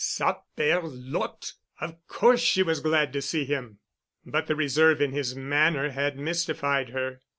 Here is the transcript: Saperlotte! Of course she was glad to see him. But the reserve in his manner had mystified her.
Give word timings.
Saperlotte! 0.03 1.53
Of 1.79 2.07
course 2.07 2.39
she 2.39 2.63
was 2.63 2.79
glad 2.79 3.13
to 3.13 3.21
see 3.21 3.45
him. 3.45 3.77
But 4.25 4.47
the 4.47 4.55
reserve 4.55 4.99
in 4.99 5.11
his 5.11 5.35
manner 5.35 5.91
had 5.91 6.17
mystified 6.17 6.89
her. 6.89 7.21